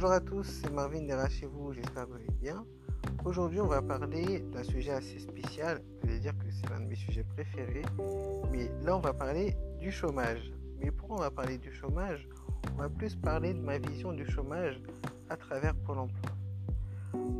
[0.00, 2.64] Bonjour à tous, c'est Marvin derrière chez vous, j'espère que vous allez bien.
[3.22, 6.86] Aujourd'hui, on va parler d'un sujet assez spécial, vous allez dire que c'est l'un de
[6.86, 7.84] mes sujets préférés,
[8.50, 10.54] mais là, on va parler du chômage.
[10.78, 12.26] Mais pourquoi on va parler du chômage
[12.72, 14.80] On va plus parler de ma vision du chômage
[15.28, 16.30] à travers Pôle emploi.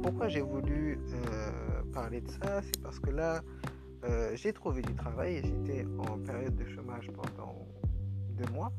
[0.02, 2.60] Pourquoi j'ai voulu euh, parler de ça?
[2.60, 3.40] C'est parce que là,
[4.04, 7.66] euh, j'ai trouvé du travail, j'étais en période de chômage pendant
[8.32, 8.70] deux mois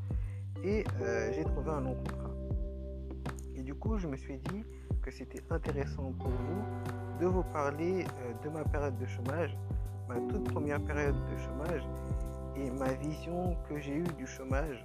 [0.62, 2.30] et euh, j'ai trouvé un long contrat.
[3.56, 4.64] Et du coup, je me suis dit
[5.02, 6.62] que c'était intéressant pour vous
[7.20, 8.04] de vous parler
[8.42, 9.56] de ma période de chômage,
[10.08, 11.82] ma toute première période de chômage
[12.56, 14.84] et ma vision que j'ai eue du chômage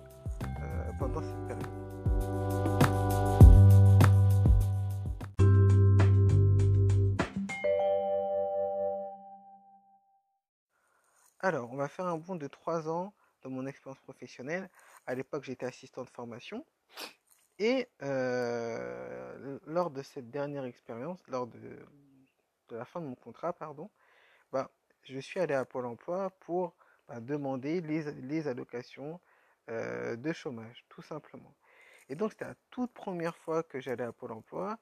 [1.00, 1.68] pendant cette période.
[11.40, 14.70] Alors, on va faire un bond de trois ans dans mon expérience professionnelle.
[15.06, 16.66] À l'époque, j'étais assistant de formation.
[17.59, 21.80] Et euh, lors de cette dernière expérience, lors de,
[22.69, 23.89] la fin de mon contrat, pardon,
[24.52, 24.69] bah,
[25.03, 26.75] je suis allé à Pôle emploi pour
[27.08, 29.19] bah, demander les, allocations
[29.69, 31.55] euh, de chômage, tout simplement.
[32.09, 34.78] Et donc, c'était la toute première fois que j'allais à Pôle emploi.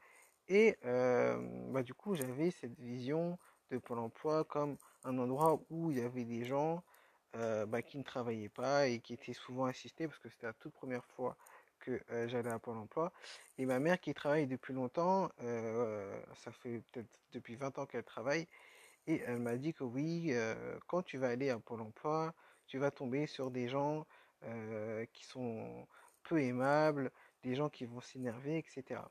[0.50, 1.38] Et euh,
[1.72, 3.40] bah, du coup, j'avais cette vision
[3.72, 6.84] de Pôle emploi comme un endroit où il y avait des gens
[7.68, 10.72] bah, qui ne travaillaient pas et qui étaient souvent assistés parce que c'était la toute
[10.72, 11.36] première fois
[11.86, 13.12] que j'allais à Pôle emploi.
[13.58, 15.30] Et ma mère qui travaille depuis longtemps,
[16.36, 18.48] ça fait peut-être depuis 20 ans qu'elle travaille,
[19.08, 20.34] et elle m'a dit que oui,
[20.88, 22.34] quand tu vas aller à Pôle emploi,
[22.68, 24.06] tu vas tomber sur des gens
[25.14, 25.88] qui sont
[26.24, 27.12] peu aimables,
[27.44, 29.02] des gens qui vont s'énerver, etc.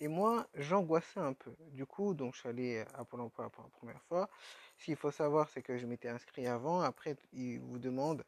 [0.00, 1.54] Et moi, j'angoissais un peu.
[1.72, 4.30] Du coup, donc je suis allé à Pôle emploi pour la première fois.
[4.78, 6.80] Ce qu'il faut savoir, c'est que je m'étais inscrit avant.
[6.80, 8.24] Après, il vous demande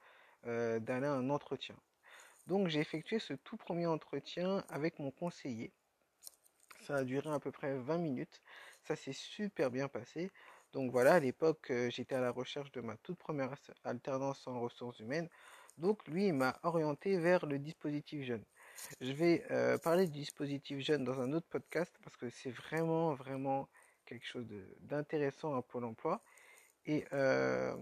[0.46, 1.76] euh, d'aller à un entretien.
[2.46, 5.72] Donc j'ai effectué ce tout premier entretien avec mon conseiller.
[6.82, 8.42] Ça a duré à peu près 20 minutes.
[8.84, 10.30] Ça s'est super bien passé.
[10.72, 13.54] Donc voilà, à l'époque, euh, j'étais à la recherche de ma toute première
[13.84, 15.28] alternance en ressources humaines.
[15.78, 18.44] Donc lui, il m'a orienté vers le dispositif jeune.
[19.00, 23.14] Je vais euh, parler du dispositif jeune dans un autre podcast parce que c'est vraiment,
[23.14, 23.68] vraiment
[24.06, 24.46] quelque chose
[24.80, 26.22] d'intéressant à Pôle emploi.
[26.86, 27.76] Et euh,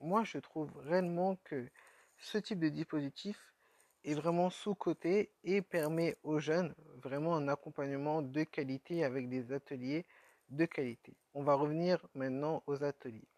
[0.00, 1.68] moi, je trouve réellement que
[2.18, 3.38] ce type de dispositif
[4.06, 10.06] est vraiment sous-coté et permet aux jeunes vraiment un accompagnement de qualité avec des ateliers
[10.48, 11.12] de qualité.
[11.34, 13.28] On va revenir maintenant aux ateliers.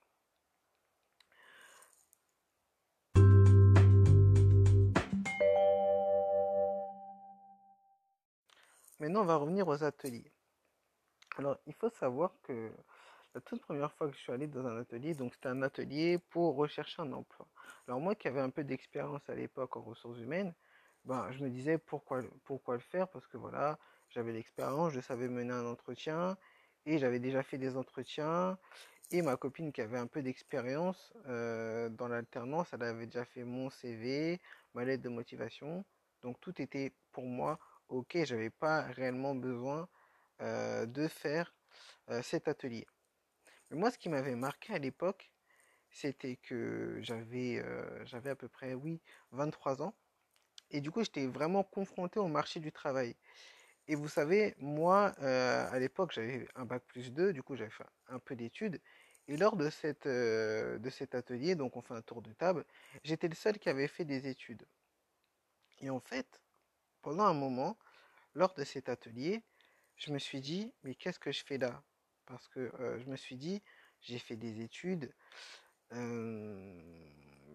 [9.01, 10.31] Maintenant, on va revenir aux ateliers.
[11.39, 12.71] Alors, il faut savoir que
[13.34, 16.19] la toute première fois que je suis allé dans un atelier, donc c'était un atelier
[16.31, 17.47] pour rechercher un emploi.
[17.87, 20.55] Alors moi qui avais un peu d'expérience à l'époque en ressources humaines,
[21.05, 23.78] ben, je me disais pourquoi, pourquoi le faire Parce que voilà,
[24.11, 26.37] j'avais l'expérience, je savais mener un entretien,
[26.87, 28.59] et j'avais déjà fait des entretiens,
[29.11, 33.45] et ma copine qui avait un peu d'expérience euh, dans l'alternance, elle avait déjà fait
[33.45, 34.41] mon CV,
[34.75, 35.84] ma lettre de motivation,
[36.22, 37.59] donc tout était pour moi
[37.89, 39.89] ok, j'avais pas réellement besoin
[40.43, 41.55] euh, de faire
[42.10, 42.87] euh, cet atelier.
[43.71, 45.31] Mais moi, ce qui m'avait marqué à l'époque,
[45.91, 49.01] c'était que j'avais euh, à peu près, oui,
[49.33, 49.95] 23 ans.
[50.71, 53.17] Et du coup, j'étais vraiment confronté au marché du travail.
[53.89, 57.84] Et vous savez, moi, à l'époque, j'avais un bac plus 2, du coup, j'avais fait
[58.09, 58.81] un peu d'études.
[59.28, 62.65] Et lors de, cette, de cet atelier, donc on fait un tour de table,
[63.05, 64.67] j'étais le seul qui avait fait des études.
[65.81, 66.43] Et en fait,
[67.03, 67.78] pendant un moment,
[68.34, 69.43] lors de cet atelier,
[69.97, 71.83] je me suis dit, mais qu'est-ce que je fais là?
[72.28, 73.62] Parce que je me suis dit,
[74.03, 75.11] j'ai fait des études,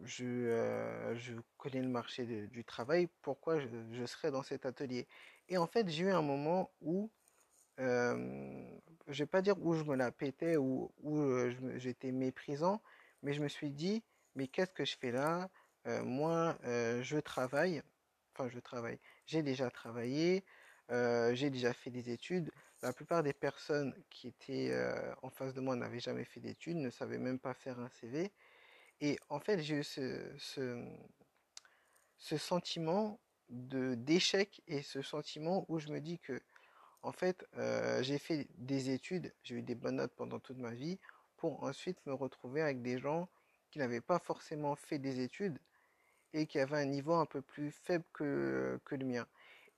[0.06, 5.08] je, connais le marché du travail, pourquoi je, serais dans cet atelier?
[5.48, 7.12] Et en fait, j'ai eu un moment où,
[7.78, 11.22] je ne vais pas dire où je me la pétais, ou où,
[11.76, 12.82] j'étais méprisant,
[13.22, 14.04] mais je me suis dit,
[14.36, 15.50] mais qu'est-ce que je fais là?
[15.86, 17.84] Moi, je travaille,
[18.34, 18.98] enfin je travaille,
[19.28, 20.44] j'ai déjà travaillé,
[20.90, 22.50] j'ai déjà fait des études.
[22.84, 24.78] La plupart des personnes qui étaient
[25.22, 28.30] en face de moi n'avaient jamais fait d'études, ne savaient même pas faire un CV.
[29.00, 30.36] Et en fait, j'ai eu ce,
[32.18, 36.42] sentiment d'échec et ce sentiment où je me dis que,
[37.04, 37.48] en fait,
[38.02, 41.00] j'ai fait des études, j'ai eu des bonnes notes pendant toute ma vie,
[41.38, 43.30] pour ensuite me retrouver avec des gens
[43.72, 45.58] qui n'avaient pas forcément fait des études
[46.34, 49.26] et qui avaient un niveau un peu plus faible que le mien.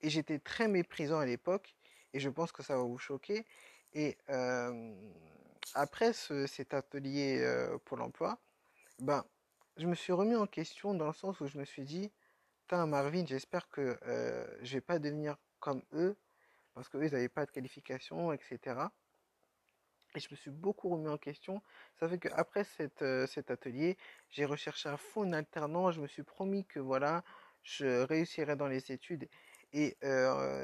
[0.01, 1.75] Et j'étais très méprisant à l'époque,
[2.15, 3.45] et je pense que ça va vous choquer.
[3.93, 4.17] Et
[5.73, 7.45] après cet atelier
[7.85, 8.39] pour l'emploi,
[8.99, 9.23] ben,
[9.77, 12.11] je me suis remis en question dans le sens où je me suis dit,
[12.71, 13.97] Marvin, j'espère que
[14.61, 16.15] je vais pas devenir comme eux,
[16.73, 18.89] parce qu'eux, ils n'avaient pas de qualification, etc.
[20.15, 21.61] Et je me suis beaucoup remis en question.
[21.99, 23.97] Ça fait qu'après cette, euh, cet atelier,
[24.29, 25.95] j'ai recherché à fond une alternance.
[25.95, 27.23] Je me suis promis que voilà,
[27.63, 29.27] je réussirais dans les études.
[29.77, 29.97] Et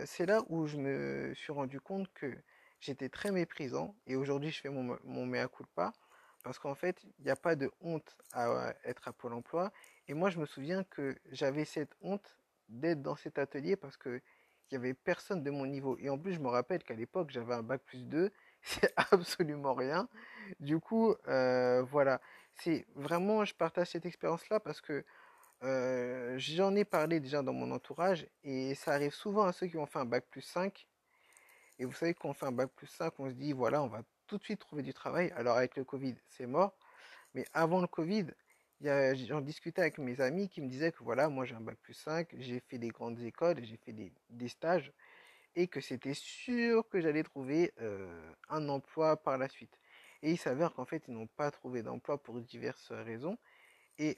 [0.05, 2.33] c'est là où je me suis rendu compte que
[2.79, 3.93] j'étais très méprisant.
[4.07, 5.91] Et aujourd'hui, je fais mon, mon mea culpa.
[6.43, 9.71] Parce qu'en fait, il n'y a pas de honte à être à Pôle emploi.
[10.07, 12.37] Et moi, je me souviens que j'avais cette honte
[12.69, 14.21] d'être dans cet atelier parce que
[14.71, 15.97] il y avait personne de mon niveau.
[15.99, 18.31] Et en plus, je me rappelle qu'à l'époque, j'avais un bac plus 2
[18.61, 20.07] c'est absolument rien.
[20.59, 22.21] Du coup, voilà.
[22.55, 25.03] C'est vraiment, je partage cette expérience-là parce que
[25.63, 29.77] euh, j'en ai parlé déjà dans mon entourage et ça arrive souvent à ceux qui
[29.77, 30.87] ont fait un bac plus 5.
[31.79, 34.03] Et vous savez, qu'on fait un bac plus 5, on se dit, voilà, on va
[34.27, 35.31] tout de suite trouver du travail.
[35.35, 36.75] Alors avec le Covid, c'est mort.
[37.33, 38.27] Mais avant le Covid,
[38.81, 41.93] j'en discutais avec mes amis qui me disaient que voilà, moi j'ai un bac plus
[41.93, 44.91] 5, j'ai fait des grandes écoles, j'ai fait des, des stages
[45.55, 49.77] et que c'était sûr que j'allais trouver euh, un emploi par la suite.
[50.23, 53.37] Et il s'avère qu'en fait, ils n'ont pas trouvé d'emploi pour diverses raisons.
[53.97, 54.17] Et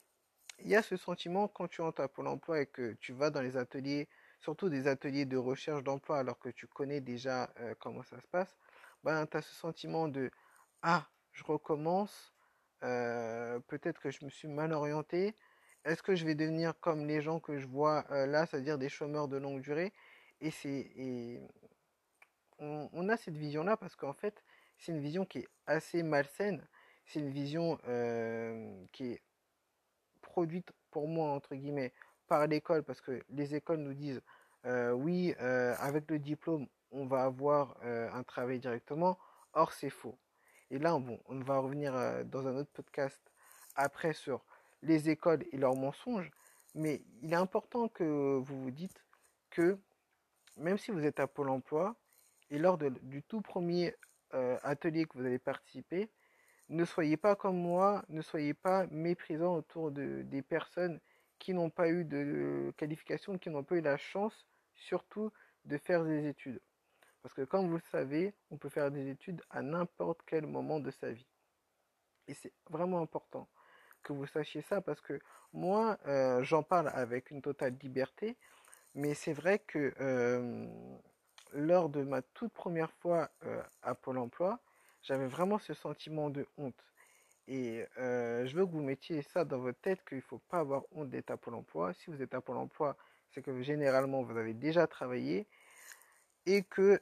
[0.60, 3.30] il y a ce sentiment quand tu entres à Pôle emploi et que tu vas
[3.30, 4.08] dans les ateliers,
[4.40, 8.56] surtout des ateliers de recherche d'emploi, alors que tu connais déjà comment ça se passe,
[9.04, 10.32] ben, tu as ce sentiment de
[10.82, 12.34] Ah, je recommence,
[12.82, 15.36] peut-être que je me suis mal orienté,
[15.86, 19.28] est-ce que je vais devenir comme les gens que je vois là, c'est-à-dire des chômeurs
[19.28, 19.94] de longue durée?
[20.42, 21.42] Et c'est
[22.60, 24.44] on, a cette vision-là parce qu'en fait,
[24.78, 26.66] c'est une vision qui est assez malsaine.
[27.06, 27.78] C'est une vision
[28.92, 29.22] qui est
[30.36, 31.94] produite pour moi entre guillemets
[32.28, 34.22] par l'école parce que les écoles nous disent
[34.66, 37.76] euh, oui euh, avec le diplôme on va avoir
[38.20, 39.18] un travail directement.
[39.54, 40.18] Or c'est faux.
[40.70, 41.92] Et là bon, on va revenir
[42.26, 43.22] dans un autre podcast
[43.76, 44.46] après sur
[44.84, 46.30] les écoles et leurs mensonges.
[46.76, 49.04] Mais il est important que vous vous dites
[49.50, 49.80] que
[50.58, 51.96] même si vous êtes à Pôle emploi,
[52.52, 53.96] et lors du tout premier
[54.34, 56.10] euh, atelier que vous allez participer,
[56.74, 61.00] ne soyez pas comme moi, ne soyez pas méprisant autour de, des personnes
[61.40, 65.32] qui n'ont pas eu de qualification, qui n'ont pas eu la chance, surtout,
[65.66, 66.62] de faire des études.
[67.22, 70.80] Parce que comme vous le savez, on peut faire des études à n'importe quel moment
[70.80, 71.28] de sa vie.
[72.28, 73.48] Et c'est vraiment important
[74.02, 75.20] que vous sachiez ça parce que
[75.54, 78.38] moi, euh, j'en parle avec une totale liberté
[78.96, 79.94] mais c'est vrai que
[81.54, 83.30] lors de ma toute première fois
[83.82, 84.60] à Pôle emploi,
[85.04, 86.84] j'avais vraiment ce sentiment de honte.
[87.48, 90.84] Et je veux que vous mettiez ça dans votre tête qu'il ne faut pas avoir
[90.92, 91.94] honte d'être à Pôle emploi.
[91.94, 92.98] Si vous êtes à Pôle emploi,
[93.32, 95.48] c'est que généralement vous avez déjà travaillé
[96.46, 97.02] et que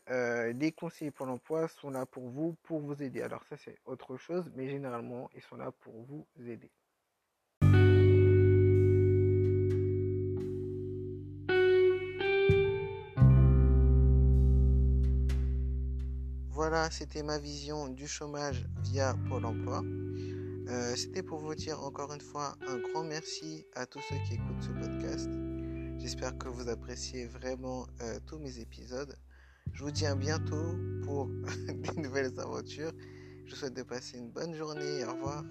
[0.54, 3.22] les conseillers Pôle emploi sont là pour vous, pour vous aider.
[3.22, 6.72] Alors ça c'est autre chose, mais généralement ils sont là pour vous aider.
[16.72, 19.84] Voilà, c'était ma vision du chômage via Pôle emploi.
[19.84, 24.36] Euh, c'était pour vous dire encore une fois un grand merci à tous ceux qui
[24.36, 25.30] écoutent ce podcast.
[26.00, 29.18] J'espère que vous appréciez vraiment euh, tous mes épisodes.
[29.74, 31.26] Je vous dis à bientôt pour
[31.68, 32.94] de nouvelles aventures.
[33.48, 35.04] Je souhaite de passer une bonne journée.
[35.04, 35.44] Au revoir.